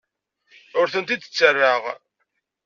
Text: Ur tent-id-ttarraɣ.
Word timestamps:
Ur 0.79 0.87
tent-id-ttarraɣ. 0.93 1.81